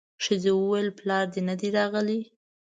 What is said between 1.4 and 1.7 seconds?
نه دی